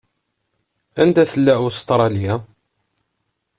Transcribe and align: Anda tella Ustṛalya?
Anda 1.01 1.23
tella 1.31 1.55
Ustṛalya? 1.67 2.33